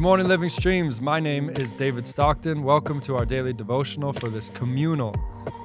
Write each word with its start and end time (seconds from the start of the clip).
Good 0.00 0.04
morning, 0.04 0.28
Living 0.28 0.48
Streams. 0.48 0.98
My 0.98 1.20
name 1.20 1.50
is 1.50 1.74
David 1.74 2.06
Stockton. 2.06 2.62
Welcome 2.62 3.02
to 3.02 3.16
our 3.16 3.26
daily 3.26 3.52
devotional 3.52 4.14
for 4.14 4.30
this 4.30 4.48
communal 4.48 5.14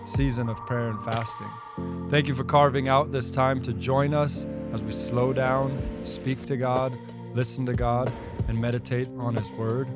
season 0.03 0.49
of 0.49 0.57
prayer 0.65 0.89
and 0.89 1.01
fasting. 1.05 1.47
Thank 2.09 2.27
you 2.27 2.35
for 2.35 2.43
carving 2.43 2.89
out 2.89 3.13
this 3.13 3.31
time 3.31 3.61
to 3.61 3.71
join 3.71 4.13
us 4.13 4.45
as 4.73 4.83
we 4.83 4.91
slow 4.91 5.31
down, 5.31 5.81
speak 6.03 6.43
to 6.47 6.57
God, 6.57 6.99
listen 7.33 7.65
to 7.65 7.73
God, 7.75 8.11
and 8.49 8.59
meditate 8.59 9.07
on 9.17 9.35
His 9.35 9.53
Word. 9.53 9.87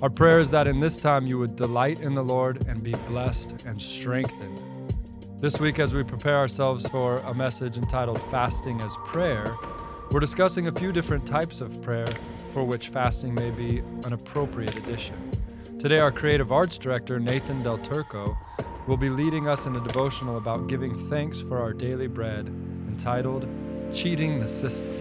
Our 0.00 0.10
prayer 0.10 0.38
is 0.38 0.48
that 0.50 0.68
in 0.68 0.78
this 0.78 0.96
time 0.96 1.26
you 1.26 1.36
would 1.40 1.56
delight 1.56 1.98
in 1.98 2.14
the 2.14 2.22
Lord 2.22 2.68
and 2.68 2.84
be 2.84 2.94
blessed 3.08 3.64
and 3.66 3.82
strengthened. 3.82 4.94
This 5.40 5.58
week, 5.58 5.80
as 5.80 5.92
we 5.92 6.04
prepare 6.04 6.36
ourselves 6.36 6.88
for 6.88 7.18
a 7.18 7.34
message 7.34 7.76
entitled 7.76 8.22
Fasting 8.30 8.80
as 8.80 8.96
Prayer, 8.98 9.56
we're 10.12 10.20
discussing 10.20 10.68
a 10.68 10.72
few 10.72 10.92
different 10.92 11.26
types 11.26 11.60
of 11.60 11.82
prayer 11.82 12.06
for 12.58 12.64
which 12.64 12.88
fasting 12.88 13.32
may 13.32 13.52
be 13.52 13.78
an 14.02 14.12
appropriate 14.12 14.74
addition. 14.74 15.14
Today, 15.78 16.00
our 16.00 16.10
creative 16.10 16.50
arts 16.50 16.76
director, 16.76 17.20
Nathan 17.20 17.62
Del 17.62 17.78
Turco, 17.78 18.36
will 18.88 18.96
be 18.96 19.08
leading 19.08 19.46
us 19.46 19.66
in 19.66 19.76
a 19.76 19.80
devotional 19.80 20.38
about 20.38 20.66
giving 20.66 20.92
thanks 21.08 21.40
for 21.40 21.58
our 21.58 21.72
daily 21.72 22.08
bread 22.08 22.48
entitled 22.88 23.48
Cheating 23.94 24.40
the 24.40 24.48
System. 24.48 24.92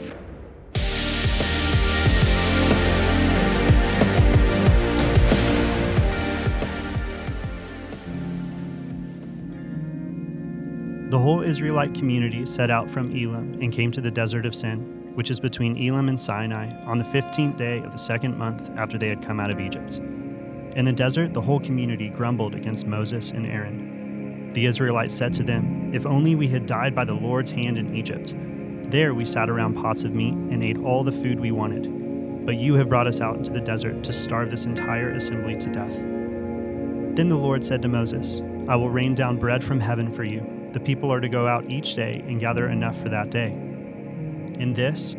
The 11.09 11.17
whole 11.17 11.41
Israelite 11.41 11.95
community 11.95 12.45
set 12.45 12.69
out 12.69 12.87
from 12.87 13.09
Elim 13.15 13.59
and 13.63 13.73
came 13.73 13.91
to 13.93 14.01
the 14.01 14.11
desert 14.11 14.45
of 14.45 14.53
Sin 14.53 14.97
which 15.17 15.31
is 15.31 15.39
between 15.39 15.75
Elim 15.77 16.09
and 16.09 16.21
Sinai, 16.21 16.71
on 16.85 16.99
the 16.99 17.03
fifteenth 17.03 17.57
day 17.57 17.79
of 17.79 17.91
the 17.91 17.97
second 17.97 18.37
month 18.37 18.69
after 18.77 18.99
they 18.99 19.09
had 19.09 19.25
come 19.25 19.39
out 19.39 19.49
of 19.49 19.59
Egypt. 19.59 19.97
In 20.75 20.85
the 20.85 20.93
desert, 20.93 21.33
the 21.33 21.41
whole 21.41 21.59
community 21.59 22.09
grumbled 22.09 22.53
against 22.53 22.85
Moses 22.85 23.31
and 23.31 23.47
Aaron. 23.47 24.53
The 24.53 24.67
Israelites 24.67 25.15
said 25.15 25.33
to 25.33 25.43
them, 25.43 25.91
If 25.91 26.05
only 26.05 26.35
we 26.35 26.47
had 26.47 26.67
died 26.67 26.93
by 26.93 27.03
the 27.03 27.15
Lord's 27.15 27.49
hand 27.49 27.79
in 27.79 27.95
Egypt. 27.95 28.35
There 28.91 29.15
we 29.15 29.25
sat 29.25 29.49
around 29.49 29.73
pots 29.73 30.03
of 30.03 30.13
meat 30.13 30.35
and 30.35 30.63
ate 30.63 30.77
all 30.77 31.03
the 31.03 31.11
food 31.11 31.39
we 31.39 31.51
wanted. 31.51 32.45
But 32.45 32.57
you 32.57 32.75
have 32.75 32.87
brought 32.87 33.07
us 33.07 33.19
out 33.19 33.37
into 33.37 33.51
the 33.51 33.59
desert 33.59 34.03
to 34.03 34.13
starve 34.13 34.51
this 34.51 34.65
entire 34.65 35.09
assembly 35.15 35.57
to 35.57 35.69
death. 35.71 35.95
Then 35.95 37.27
the 37.27 37.35
Lord 37.35 37.65
said 37.65 37.81
to 37.81 37.87
Moses, 37.87 38.43
I 38.67 38.75
will 38.75 38.91
rain 38.91 39.15
down 39.15 39.37
bread 39.37 39.63
from 39.63 39.79
heaven 39.79 40.13
for 40.13 40.23
you. 40.23 40.45
The 40.73 40.79
people 40.79 41.11
are 41.11 41.21
to 41.21 41.27
go 41.27 41.47
out 41.47 41.71
each 41.71 41.95
day 41.95 42.23
and 42.27 42.39
gather 42.39 42.69
enough 42.69 43.01
for 43.01 43.09
that 43.09 43.31
day. 43.31 43.66
In 44.59 44.73
this, 44.73 45.15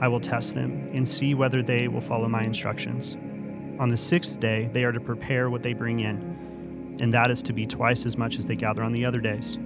I 0.00 0.08
will 0.08 0.20
test 0.20 0.54
them 0.54 0.90
and 0.92 1.06
see 1.06 1.34
whether 1.34 1.62
they 1.62 1.86
will 1.86 2.00
follow 2.00 2.28
my 2.28 2.42
instructions. 2.42 3.16
On 3.78 3.88
the 3.88 3.96
sixth 3.96 4.40
day, 4.40 4.68
they 4.72 4.84
are 4.84 4.92
to 4.92 5.00
prepare 5.00 5.48
what 5.48 5.62
they 5.62 5.72
bring 5.72 6.00
in, 6.00 6.96
and 7.00 7.12
that 7.12 7.30
is 7.30 7.42
to 7.44 7.52
be 7.52 7.66
twice 7.66 8.04
as 8.04 8.18
much 8.18 8.36
as 8.36 8.46
they 8.46 8.56
gather 8.56 8.82
on 8.82 8.92
the 8.92 9.04
other 9.04 9.20
days. 9.20 9.58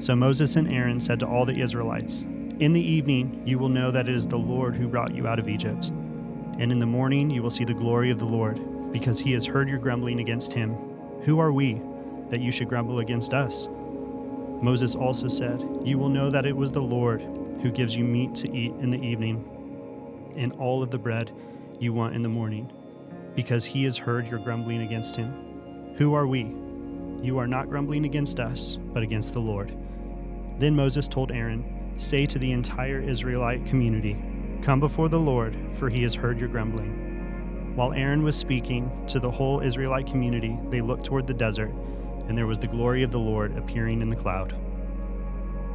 So 0.00 0.16
Moses 0.16 0.56
and 0.56 0.68
Aaron 0.72 0.98
said 0.98 1.20
to 1.20 1.26
all 1.26 1.44
the 1.44 1.60
Israelites, 1.60 2.22
In 2.58 2.72
the 2.72 2.80
evening 2.80 3.42
you 3.46 3.58
will 3.58 3.68
know 3.68 3.92
that 3.92 4.08
it 4.08 4.14
is 4.14 4.26
the 4.26 4.36
Lord 4.36 4.74
who 4.74 4.88
brought 4.88 5.14
you 5.14 5.28
out 5.28 5.38
of 5.38 5.48
Egypt. 5.48 5.90
And 6.58 6.72
in 6.72 6.78
the 6.78 6.86
morning 6.86 7.30
you 7.30 7.42
will 7.42 7.50
see 7.50 7.64
the 7.64 7.72
glory 7.72 8.10
of 8.10 8.18
the 8.18 8.24
Lord, 8.24 8.92
because 8.92 9.20
he 9.20 9.32
has 9.32 9.46
heard 9.46 9.68
your 9.68 9.78
grumbling 9.78 10.20
against 10.20 10.52
him. 10.52 10.74
Who 11.22 11.38
are 11.38 11.52
we, 11.52 11.80
that 12.30 12.40
you 12.40 12.50
should 12.50 12.68
grumble 12.68 12.98
against 12.98 13.32
us? 13.32 13.68
Moses 14.60 14.94
also 14.96 15.28
said, 15.28 15.64
You 15.84 15.98
will 15.98 16.08
know 16.08 16.30
that 16.30 16.46
it 16.46 16.56
was 16.56 16.72
the 16.72 16.82
Lord 16.82 17.22
who 17.64 17.70
gives 17.70 17.96
you 17.96 18.04
meat 18.04 18.34
to 18.34 18.54
eat 18.54 18.72
in 18.80 18.90
the 18.90 19.00
evening 19.00 19.42
and 20.36 20.52
all 20.60 20.82
of 20.82 20.90
the 20.90 20.98
bread 20.98 21.32
you 21.80 21.94
want 21.94 22.14
in 22.14 22.20
the 22.20 22.28
morning, 22.28 22.70
because 23.34 23.64
he 23.64 23.82
has 23.84 23.96
heard 23.96 24.26
your 24.26 24.38
grumbling 24.38 24.82
against 24.82 25.16
him. 25.16 25.94
Who 25.96 26.12
are 26.12 26.26
we? 26.26 26.54
You 27.22 27.38
are 27.38 27.46
not 27.46 27.70
grumbling 27.70 28.04
against 28.04 28.38
us, 28.38 28.76
but 28.92 29.02
against 29.02 29.32
the 29.32 29.40
Lord. 29.40 29.74
Then 30.58 30.76
Moses 30.76 31.08
told 31.08 31.32
Aaron, 31.32 31.94
Say 31.96 32.26
to 32.26 32.38
the 32.38 32.52
entire 32.52 33.00
Israelite 33.00 33.64
community, 33.64 34.22
Come 34.60 34.78
before 34.78 35.08
the 35.08 35.18
Lord, 35.18 35.56
for 35.72 35.88
he 35.88 36.02
has 36.02 36.14
heard 36.14 36.38
your 36.38 36.50
grumbling. 36.50 37.72
While 37.76 37.94
Aaron 37.94 38.22
was 38.22 38.36
speaking 38.36 39.06
to 39.06 39.18
the 39.18 39.30
whole 39.30 39.60
Israelite 39.60 40.06
community, 40.06 40.58
they 40.68 40.82
looked 40.82 41.06
toward 41.06 41.26
the 41.26 41.32
desert, 41.32 41.72
and 42.28 42.36
there 42.36 42.46
was 42.46 42.58
the 42.58 42.66
glory 42.66 43.02
of 43.02 43.10
the 43.10 43.18
Lord 43.18 43.56
appearing 43.56 44.02
in 44.02 44.10
the 44.10 44.16
cloud. 44.16 44.54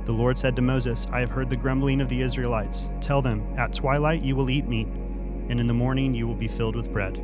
The 0.05 0.11
Lord 0.11 0.37
said 0.39 0.55
to 0.55 0.61
Moses, 0.61 1.07
I 1.11 1.19
have 1.19 1.29
heard 1.29 1.49
the 1.49 1.55
grumbling 1.55 2.01
of 2.01 2.09
the 2.09 2.21
Israelites. 2.21 2.89
Tell 3.01 3.21
them, 3.21 3.43
At 3.57 3.73
twilight 3.73 4.21
you 4.21 4.35
will 4.35 4.49
eat 4.49 4.67
meat, 4.67 4.87
and 5.49 5.59
in 5.59 5.67
the 5.67 5.73
morning 5.73 6.15
you 6.15 6.27
will 6.27 6.35
be 6.35 6.47
filled 6.47 6.75
with 6.75 6.91
bread. 6.91 7.15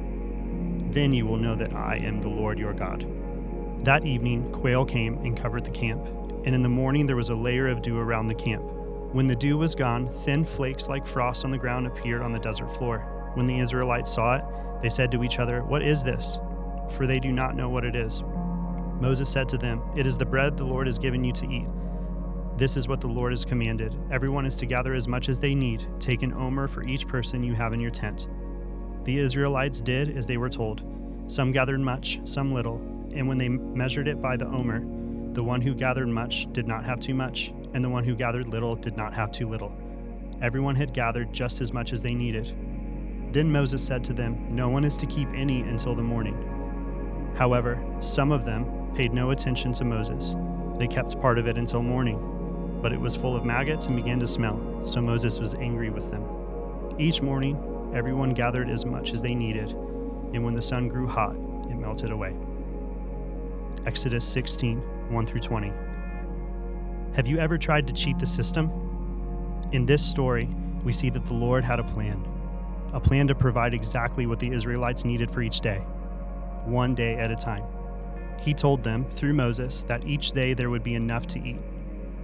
Then 0.91 1.13
you 1.13 1.25
will 1.25 1.37
know 1.37 1.55
that 1.55 1.73
I 1.73 1.97
am 1.97 2.21
the 2.21 2.29
Lord 2.29 2.59
your 2.59 2.73
God. 2.73 3.05
That 3.83 4.05
evening, 4.05 4.51
quail 4.51 4.85
came 4.85 5.17
and 5.25 5.37
covered 5.37 5.65
the 5.65 5.71
camp, 5.71 6.07
and 6.45 6.55
in 6.55 6.61
the 6.63 6.69
morning 6.69 7.05
there 7.05 7.15
was 7.15 7.29
a 7.29 7.35
layer 7.35 7.67
of 7.67 7.81
dew 7.81 7.97
around 7.97 8.27
the 8.27 8.35
camp. 8.35 8.63
When 9.11 9.27
the 9.27 9.35
dew 9.35 9.57
was 9.57 9.75
gone, 9.75 10.11
thin 10.11 10.43
flakes 10.43 10.89
like 10.89 11.05
frost 11.05 11.45
on 11.45 11.51
the 11.51 11.57
ground 11.57 11.87
appeared 11.87 12.21
on 12.21 12.31
the 12.31 12.39
desert 12.39 12.75
floor. 12.75 13.31
When 13.35 13.45
the 13.45 13.59
Israelites 13.59 14.11
saw 14.11 14.35
it, 14.35 14.43
they 14.81 14.89
said 14.89 15.11
to 15.11 15.23
each 15.23 15.39
other, 15.39 15.63
What 15.63 15.81
is 15.81 16.03
this? 16.03 16.39
For 16.91 17.07
they 17.07 17.19
do 17.19 17.31
not 17.31 17.55
know 17.55 17.69
what 17.69 17.85
it 17.85 17.95
is. 17.95 18.23
Moses 18.99 19.29
said 19.29 19.49
to 19.49 19.57
them, 19.57 19.81
It 19.95 20.05
is 20.05 20.17
the 20.17 20.25
bread 20.25 20.57
the 20.57 20.65
Lord 20.65 20.87
has 20.87 20.99
given 20.99 21.23
you 21.23 21.33
to 21.33 21.49
eat. 21.49 21.67
This 22.57 22.77
is 22.77 22.87
what 22.87 23.01
the 23.01 23.07
Lord 23.07 23.33
has 23.33 23.43
commanded. 23.43 23.93
Everyone 24.09 24.45
is 24.45 24.55
to 24.55 24.65
gather 24.65 24.93
as 24.93 25.09
much 25.09 25.27
as 25.27 25.37
they 25.37 25.53
need. 25.53 25.85
Take 25.99 26.23
an 26.23 26.31
omer 26.33 26.69
for 26.69 26.83
each 26.83 27.05
person 27.05 27.43
you 27.43 27.53
have 27.53 27.73
in 27.73 27.81
your 27.81 27.91
tent. 27.91 28.29
The 29.03 29.17
Israelites 29.17 29.81
did 29.81 30.17
as 30.17 30.25
they 30.25 30.37
were 30.37 30.49
told. 30.49 30.81
Some 31.27 31.51
gathered 31.51 31.81
much, 31.81 32.21
some 32.23 32.53
little, 32.53 32.77
and 33.13 33.27
when 33.27 33.37
they 33.37 33.49
measured 33.49 34.07
it 34.07 34.21
by 34.21 34.37
the 34.37 34.47
omer, 34.47 34.79
the 35.33 35.43
one 35.43 35.61
who 35.61 35.75
gathered 35.75 36.07
much 36.07 36.47
did 36.53 36.65
not 36.65 36.85
have 36.85 37.01
too 37.01 37.13
much, 37.13 37.53
and 37.73 37.83
the 37.83 37.89
one 37.89 38.05
who 38.05 38.15
gathered 38.15 38.47
little 38.47 38.77
did 38.77 38.95
not 38.95 39.13
have 39.13 39.33
too 39.33 39.49
little. 39.49 39.73
Everyone 40.41 40.75
had 40.75 40.93
gathered 40.93 41.33
just 41.33 41.59
as 41.59 41.73
much 41.73 41.91
as 41.91 42.01
they 42.01 42.13
needed. 42.13 42.55
Then 43.33 43.51
Moses 43.51 43.85
said 43.85 44.01
to 44.05 44.13
them, 44.13 44.47
No 44.49 44.69
one 44.69 44.85
is 44.85 44.95
to 44.97 45.05
keep 45.05 45.27
any 45.35 45.59
until 45.59 45.93
the 45.93 46.01
morning. 46.01 46.37
However, 47.35 47.83
some 47.99 48.31
of 48.31 48.45
them 48.45 48.93
paid 48.95 49.11
no 49.11 49.31
attention 49.31 49.73
to 49.73 49.83
Moses. 49.83 50.37
They 50.79 50.87
kept 50.87 51.19
part 51.19 51.37
of 51.37 51.47
it 51.47 51.57
until 51.57 51.81
morning 51.81 52.31
but 52.81 52.91
it 52.91 52.99
was 52.99 53.15
full 53.15 53.35
of 53.35 53.45
maggots 53.45 53.87
and 53.87 53.95
began 53.95 54.19
to 54.19 54.27
smell. 54.27 54.59
So 54.85 55.01
Moses 55.01 55.39
was 55.39 55.55
angry 55.55 55.89
with 55.89 56.11
them. 56.11 56.23
Each 56.99 57.21
morning, 57.21 57.57
everyone 57.95 58.33
gathered 58.33 58.69
as 58.69 58.85
much 58.85 59.11
as 59.11 59.21
they 59.21 59.35
needed, 59.35 59.71
and 60.33 60.43
when 60.43 60.53
the 60.53 60.61
sun 60.61 60.87
grew 60.87 61.07
hot, 61.07 61.35
it 61.69 61.75
melted 61.75 62.11
away. 62.11 62.35
Exodus 63.85 64.25
16 64.25 64.79
1 65.09 65.25
through 65.25 65.41
20. 65.41 65.71
Have 67.15 67.27
you 67.27 67.37
ever 67.37 67.57
tried 67.57 67.87
to 67.87 67.93
cheat 67.93 68.17
the 68.19 68.27
system? 68.27 68.71
In 69.71 69.85
this 69.85 70.03
story, 70.03 70.49
we 70.83 70.91
see 70.91 71.09
that 71.09 71.25
the 71.25 71.33
Lord 71.33 71.63
had 71.63 71.79
a 71.79 71.83
plan 71.83 72.23
a 72.93 72.99
plan 72.99 73.27
to 73.27 73.35
provide 73.35 73.73
exactly 73.73 74.25
what 74.25 74.39
the 74.39 74.49
Israelites 74.49 75.03
needed 75.03 75.29
for 75.29 75.41
each 75.41 75.59
day, 75.59 75.79
one 76.63 76.95
day 76.95 77.15
at 77.15 77.29
a 77.29 77.35
time. 77.35 77.63
He 78.39 78.53
told 78.53 78.83
them, 78.83 79.05
through 79.09 79.33
Moses, 79.33 79.83
that 79.83 80.05
each 80.05 80.31
day 80.31 80.53
there 80.53 80.69
would 80.69 80.83
be 80.83 80.93
enough 80.93 81.27
to 81.27 81.39
eat 81.45 81.59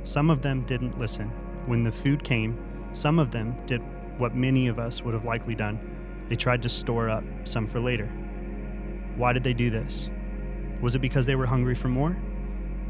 some 0.03 0.29
of 0.29 0.41
them 0.41 0.63
didn't 0.63 0.97
listen. 0.97 1.29
When 1.65 1.83
the 1.83 1.91
food 1.91 2.23
came, 2.23 2.57
some 2.93 3.19
of 3.19 3.31
them 3.31 3.55
did 3.65 3.81
what 4.17 4.35
many 4.35 4.67
of 4.67 4.79
us 4.79 5.01
would 5.01 5.13
have 5.13 5.25
likely 5.25 5.55
done. 5.55 5.79
They 6.29 6.35
tried 6.35 6.61
to 6.63 6.69
store 6.69 7.09
up 7.09 7.23
some 7.43 7.67
for 7.67 7.79
later. 7.79 8.07
Why 9.15 9.33
did 9.33 9.43
they 9.43 9.53
do 9.53 9.69
this? 9.69 10.09
Was 10.81 10.95
it 10.95 10.99
because 10.99 11.25
they 11.25 11.35
were 11.35 11.45
hungry 11.45 11.75
for 11.75 11.87
more? 11.87 12.17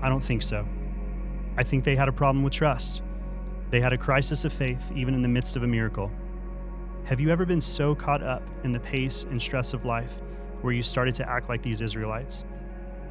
I 0.01 0.09
don't 0.09 0.23
think 0.23 0.41
so. 0.41 0.65
I 1.57 1.63
think 1.63 1.83
they 1.83 1.95
had 1.95 2.07
a 2.07 2.13
problem 2.13 2.43
with 2.43 2.53
trust. 2.53 3.01
They 3.69 3.81
had 3.81 3.93
a 3.93 3.97
crisis 3.97 4.45
of 4.45 4.53
faith 4.53 4.91
even 4.95 5.13
in 5.13 5.21
the 5.21 5.27
midst 5.27 5.55
of 5.55 5.63
a 5.63 5.67
miracle. 5.67 6.11
Have 7.03 7.19
you 7.19 7.29
ever 7.29 7.45
been 7.45 7.61
so 7.61 7.93
caught 7.93 8.23
up 8.23 8.43
in 8.63 8.71
the 8.71 8.79
pace 8.79 9.23
and 9.23 9.41
stress 9.41 9.73
of 9.73 9.85
life 9.85 10.13
where 10.61 10.73
you 10.73 10.81
started 10.81 11.15
to 11.15 11.29
act 11.29 11.49
like 11.49 11.61
these 11.61 11.81
Israelites? 11.81 12.45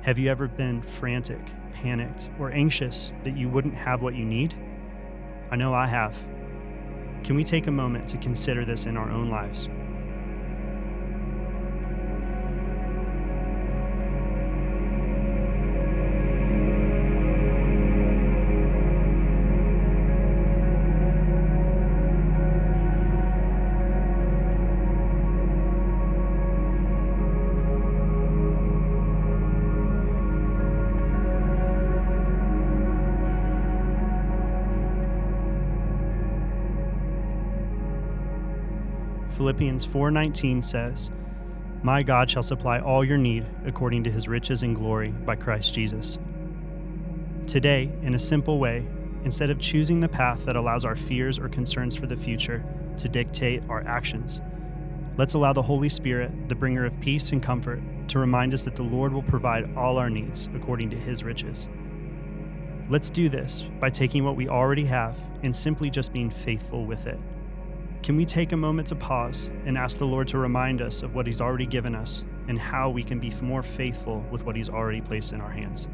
Have 0.02 0.18
you 0.18 0.30
ever 0.30 0.48
been 0.48 0.80
frantic, 0.80 1.40
panicked, 1.74 2.30
or 2.38 2.50
anxious 2.52 3.12
that 3.22 3.36
you 3.36 3.50
wouldn't 3.50 3.74
have 3.74 4.00
what 4.00 4.14
you 4.14 4.24
need? 4.24 4.54
I 5.50 5.56
know 5.56 5.74
I 5.74 5.86
have. 5.86 6.16
Can 7.22 7.36
we 7.36 7.44
take 7.44 7.66
a 7.66 7.70
moment 7.70 8.08
to 8.08 8.16
consider 8.16 8.64
this 8.64 8.86
in 8.86 8.96
our 8.96 9.10
own 9.10 9.28
lives? 9.28 9.68
Philippians 39.40 39.86
4:19 39.86 40.62
says, 40.62 41.10
My 41.82 42.02
God 42.02 42.28
shall 42.28 42.42
supply 42.42 42.78
all 42.78 43.02
your 43.02 43.16
need 43.16 43.46
according 43.64 44.04
to 44.04 44.10
his 44.10 44.28
riches 44.28 44.62
and 44.62 44.76
glory 44.76 45.12
by 45.12 45.34
Christ 45.34 45.74
Jesus. 45.74 46.18
Today, 47.46 47.90
in 48.02 48.14
a 48.14 48.18
simple 48.18 48.58
way, 48.58 48.84
instead 49.24 49.48
of 49.48 49.58
choosing 49.58 49.98
the 49.98 50.10
path 50.10 50.44
that 50.44 50.56
allows 50.56 50.84
our 50.84 50.94
fears 50.94 51.38
or 51.38 51.48
concerns 51.48 51.96
for 51.96 52.06
the 52.06 52.18
future 52.18 52.62
to 52.98 53.08
dictate 53.08 53.62
our 53.70 53.80
actions, 53.86 54.42
let's 55.16 55.32
allow 55.32 55.54
the 55.54 55.62
Holy 55.62 55.88
Spirit, 55.88 56.50
the 56.50 56.54
bringer 56.54 56.84
of 56.84 57.00
peace 57.00 57.32
and 57.32 57.42
comfort, 57.42 57.80
to 58.08 58.18
remind 58.18 58.52
us 58.52 58.64
that 58.64 58.76
the 58.76 58.82
Lord 58.82 59.10
will 59.10 59.22
provide 59.22 59.74
all 59.74 59.96
our 59.96 60.10
needs 60.10 60.50
according 60.54 60.90
to 60.90 60.98
his 60.98 61.24
riches. 61.24 61.66
Let's 62.90 63.08
do 63.08 63.30
this 63.30 63.64
by 63.80 63.88
taking 63.88 64.22
what 64.22 64.36
we 64.36 64.50
already 64.50 64.84
have 64.84 65.18
and 65.42 65.56
simply 65.56 65.88
just 65.88 66.12
being 66.12 66.28
faithful 66.28 66.84
with 66.84 67.06
it. 67.06 67.18
Can 68.02 68.16
we 68.16 68.24
take 68.24 68.52
a 68.52 68.56
moment 68.56 68.88
to 68.88 68.94
pause 68.94 69.50
and 69.66 69.76
ask 69.76 69.98
the 69.98 70.06
Lord 70.06 70.26
to 70.28 70.38
remind 70.38 70.80
us 70.80 71.02
of 71.02 71.14
what 71.14 71.26
He's 71.26 71.42
already 71.42 71.66
given 71.66 71.94
us 71.94 72.24
and 72.48 72.58
how 72.58 72.88
we 72.88 73.04
can 73.04 73.20
be 73.20 73.30
more 73.42 73.62
faithful 73.62 74.24
with 74.30 74.42
what 74.44 74.56
He's 74.56 74.70
already 74.70 75.02
placed 75.02 75.34
in 75.34 75.40
our 75.40 75.50
hands? 75.50 75.86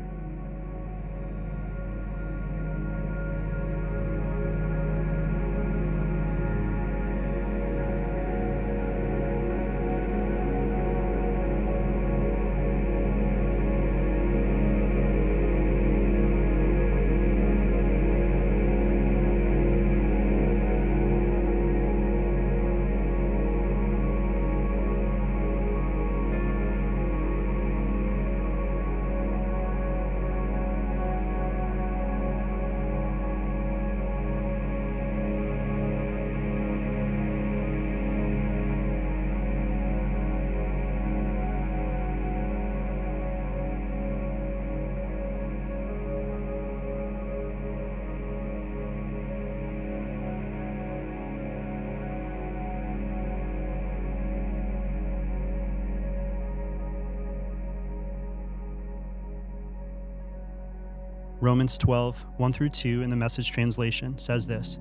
Romans 61.41 61.77
12, 61.77 62.25
1 62.39 62.53
through 62.55 62.71
2 62.71 63.03
in 63.03 63.11
the 63.11 63.17
message 63.17 63.51
translation 63.51 64.17
says 64.17 64.47
this 64.47 64.79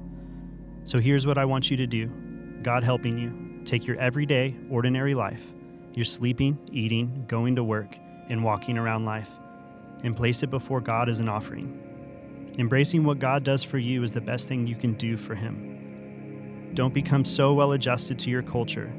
So 0.86 1.00
here's 1.00 1.28
what 1.28 1.38
I 1.38 1.44
want 1.44 1.70
you 1.70 1.76
to 1.76 1.86
do 1.86 2.08
God 2.62 2.82
helping 2.82 3.18
you. 3.18 3.64
Take 3.66 3.86
your 3.86 4.00
everyday, 4.00 4.56
ordinary 4.70 5.16
life, 5.16 5.42
your 5.94 6.06
sleeping, 6.06 6.58
eating, 6.72 7.26
going 7.28 7.56
to 7.58 7.64
work, 7.64 7.98
and 8.30 8.42
walking 8.42 8.78
around 8.78 9.04
life, 9.04 9.30
and 10.04 10.16
place 10.16 10.44
it 10.44 10.50
before 10.50 10.80
God 10.80 11.10
as 11.10 11.20
an 11.20 11.28
offering. 11.28 12.54
Embracing 12.58 13.04
what 13.04 13.20
God 13.20 13.44
does 13.44 13.64
for 13.64 13.78
you 13.78 14.02
is 14.04 14.14
the 14.14 14.22
best 14.22 14.48
thing 14.48 14.66
you 14.66 14.76
can 14.76 14.94
do 14.94 15.18
for 15.18 15.36
Him. 15.36 16.72
Don't 16.74 16.94
become 16.94 17.26
so 17.26 17.54
well 17.54 17.74
adjusted 17.74 18.18
to 18.20 18.30
your 18.30 18.44
culture 18.44 18.94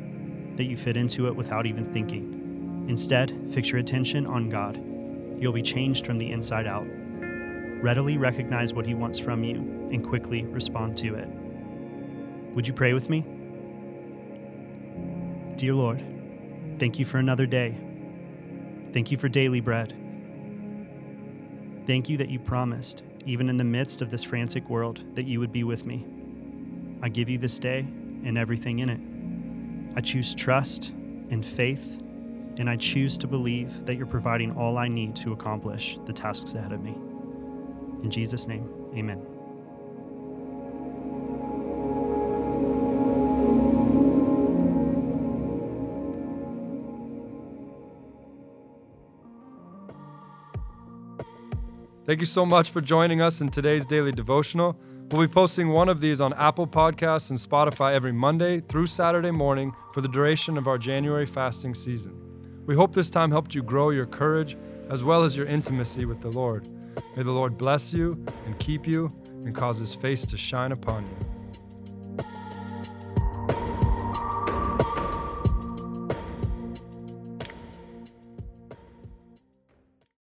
that 0.57 0.65
you 0.65 0.77
fit 0.77 0.99
into 0.99 1.27
it 1.27 1.35
without 1.35 1.65
even 1.65 1.91
thinking. 1.91 2.87
Instead, 2.89 3.35
fix 3.51 3.71
your 3.71 3.81
attention 3.81 4.27
on 4.27 4.51
God. 4.51 4.77
You'll 5.41 5.53
be 5.53 5.63
changed 5.63 6.05
from 6.05 6.19
the 6.19 6.31
inside 6.31 6.67
out 6.67 6.87
readily 7.83 8.17
recognize 8.19 8.75
what 8.75 8.87
He 8.87 8.95
wants 8.95 9.19
from 9.19 9.45
you, 9.45 9.57
and 9.93 10.05
quickly 10.05 10.45
respond 10.45 10.97
to 10.99 11.15
it. 11.15 11.29
Would 12.55 12.67
you 12.67 12.73
pray 12.73 12.93
with 12.93 13.11
me? 13.11 13.25
Dear 15.57 15.75
Lord, 15.75 16.05
thank 16.79 16.99
you 16.99 17.05
for 17.05 17.19
another 17.19 17.47
day. 17.47 17.77
Thank 18.93 19.11
you 19.11 19.19
for 19.19 19.29
daily 19.29 19.61
bread. 19.61 19.95
Thank 21.87 22.09
you 22.09 22.17
that 22.17 22.29
you 22.29 22.39
promised, 22.39 23.03
even 23.27 23.49
in 23.49 23.57
the 23.57 23.65
midst 23.65 24.03
of 24.03 24.11
this 24.11 24.25
frantic 24.25 24.69
world, 24.69 25.05
that 25.15 25.25
you 25.25 25.39
would 25.41 25.53
be 25.53 25.65
with 25.65 25.87
me. 25.87 26.05
I 27.03 27.09
give 27.09 27.29
you 27.29 27.39
this 27.39 27.59
day 27.59 27.81
and 28.25 28.37
everything 28.37 28.81
in 28.81 28.91
it. 28.91 29.97
I 29.97 30.01
choose 30.01 30.35
trust 30.35 30.89
and 31.31 31.45
faith, 31.45 31.99
and 32.59 32.69
I 32.69 32.77
choose 32.77 33.17
to 33.19 33.27
believe 33.27 33.85
that 33.87 33.97
you're 33.97 34.07
providing 34.07 34.57
all 34.57 34.79
I 34.79 34.89
need 34.89 35.15
to 35.17 35.33
accomplish 35.33 35.99
the 36.07 36.13
tasks 36.13 36.55
ahead 36.55 36.73
of 36.73 36.83
me. 36.83 36.97
In 38.03 38.11
Jesus' 38.11 38.47
name, 38.47 38.69
amen. 38.95 39.25
Thank 52.07 52.21
you 52.21 52.27
so 52.27 52.47
much 52.47 52.71
for 52.71 52.81
joining 52.81 53.21
us 53.21 53.41
in 53.41 53.49
today's 53.49 53.85
daily 53.85 54.13
devotional. 54.13 54.79
We'll 55.11 55.27
be 55.27 55.33
posting 55.33 55.71
one 55.71 55.89
of 55.89 56.01
these 56.01 56.21
on 56.21 56.33
Apple 56.35 56.69
Podcasts 56.69 57.31
and 57.31 57.39
Spotify 57.39 57.95
every 57.95 58.13
Monday 58.13 58.61
through 58.61 58.87
Saturday 58.87 59.33
morning 59.33 59.75
for 59.93 60.01
the 60.01 60.09
duration 60.09 60.57
of 60.57 60.69
our 60.69 60.79
January 60.79 61.27
fasting 61.27 61.75
season. 61.75 62.65
We 62.65 62.77
hope 62.77 62.95
this 62.95 63.11
time 63.11 63.33
helped 63.33 63.57
you 63.57 63.63
grow 63.63 63.91
your 63.91 64.07
courage 64.07 64.57
as 64.89 65.03
well 65.03 65.25
as 65.25 65.37
your 65.37 65.47
intimacy 65.47 66.05
with 66.05 66.21
the 66.21 66.31
Lord. 66.31 66.69
May 67.17 67.23
the 67.23 67.31
Lord 67.31 67.57
bless 67.57 67.93
you 67.93 68.25
and 68.45 68.59
keep 68.59 68.87
you 68.87 69.13
and 69.45 69.55
cause 69.55 69.79
his 69.79 69.95
face 69.95 70.25
to 70.27 70.37
shine 70.37 70.73
upon 70.73 71.05
you. 71.05 71.36